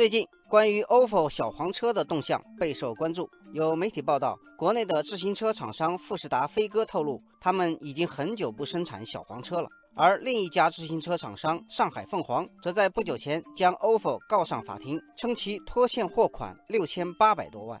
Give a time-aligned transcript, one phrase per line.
[0.00, 3.28] 最近，关于 ofo 小黄车的动向备受关注。
[3.52, 9.68] 有媒体报道，国内的自行车厂商富士达飞鸽透露，他们已经很久不生产小黄车了。
[9.94, 17.78] 而另一家自行车厂商上海凤凰，则在不久前将 ofo 告上法庭，称其拖欠货款六千八百多万。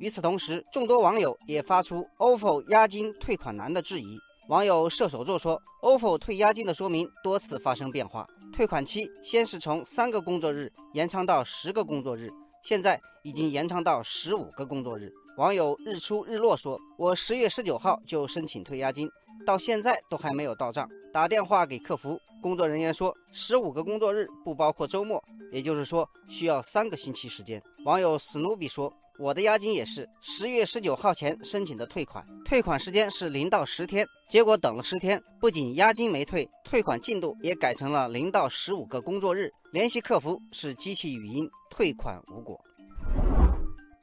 [0.00, 4.16] 与此同时，众多网友也发出 ofo 押金退款难的质疑。
[4.48, 8.26] 网友射手座说，ofo 退押金的说明多次发生变化，
[8.56, 12.30] 退款期先是从三个工作日延长到十个工作日，
[12.62, 15.12] 现在已经延长到十五个工作日。
[15.36, 19.10] 网友日出日落说，我十月十九号就申请退押金，
[19.44, 20.88] 到现在都还没有到账。
[21.16, 27.62] 打电话给客服，工作人员说十五个工作日不包括周末，也就是说需要三个星期时间。
[27.86, 28.92] 网友史努比说。
[29.18, 39.50] 我的押金也是十月十九号前申请的退款，退款时间是零到十天，结果等了十天，不仅押金没退，退款进度也改成了零到十五个工作日。
[39.72, 42.60] 联系客服是机器语音，退款无果。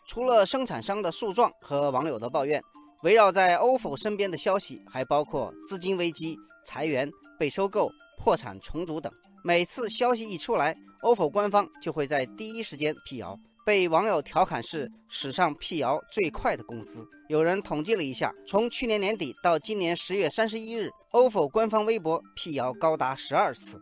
[0.08, 2.60] 除了生产商的诉状和网友的抱怨，
[3.04, 9.12] 围绕在 ofo 身边的消息还包括资金危机、裁员、被收购、破产重组等。
[9.44, 13.38] 每次消息一出来，ofo 官方就会在第一时间辟谣。
[13.66, 17.06] 被网友调侃是史上辟谣最快的公司。
[17.28, 23.82] 有人统计了一下，从去年年底到今年十月三十一日，ofo 官方微博辟谣高达十二次。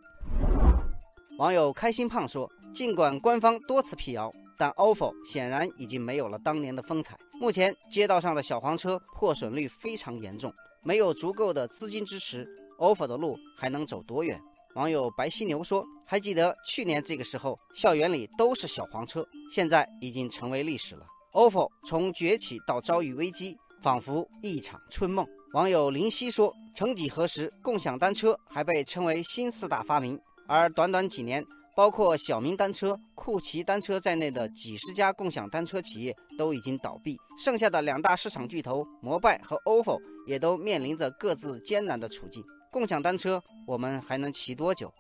[1.38, 4.32] 网友开心胖说：“尽管官方多次辟谣，
[4.62, 7.18] 但 ofo 显然已经没有了当年的风采。
[7.40, 10.54] 目前街道上的小黄车破损率非常严重，
[10.84, 14.40] 没有足够的资金支持，ofo 的路还能走多远？”
[14.76, 21.08] 网友白犀牛说：“还记得去年这个时候，校园里都是小黄车，现在已经成为历史了。
[21.34, 31.44] ofo 从崛起到遭遇危机，仿佛一场春梦。”网友林夕说：“曾几何时，共享单车还被称为新四大发明，而短短几年，
[31.76, 39.98] 包括小明单车、酷骑单车在内的几十家共享单车企业都已经倒闭，剩下的两大市场巨头摩拜和 ofo
[40.28, 44.94] 也都面临着各自艰难的处境。”共享单车，我们还能骑多久？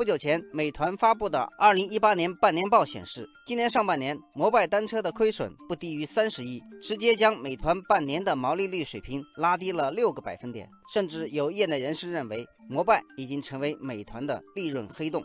[0.00, 10.66] 不久前，美团发布的二零一八年半年报显示，今年上半年摩拜单车的亏损不低于三十亿，直接将美团半年的毛利率水平拉低了六个百分点。
[10.90, 15.22] 甚至有业内人士认为，摩拜已经成为美团的利润黑洞。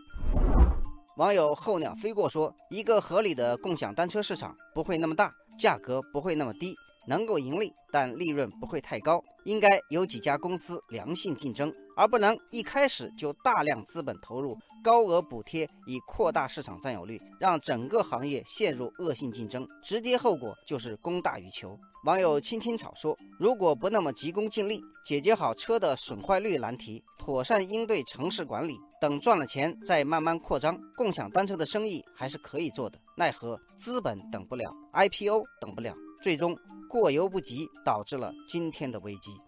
[1.15, 6.75] 网友候鸟飞过说：“一个合理的共享单车市场不会那么大，价格不会那么低。”
[7.07, 9.23] 能够盈利，但利润不会太高。
[9.43, 19.67] 应该有几家公司良性竞争，而不能一开始就大量资本投入、高额补贴以扩大市场占有率，让整个行业陷入恶性竞争。
[19.83, 21.77] 直接后果就是供大于求。
[22.05, 32.99] 网友青青草说：“如果不那么急功近利，解决好车的损坏率难题，妥善应对城市管理，等赚了钱再慢慢扩张，共享单车的生意还是可以做的。
[33.15, 35.95] 奈何资本等不了，IPO 等不了。”
[36.25, 36.57] 最终
[36.89, 39.39] 过犹不及，导致了今天的危机。